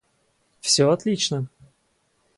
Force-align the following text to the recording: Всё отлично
Всё 0.61 0.89
отлично 0.89 1.47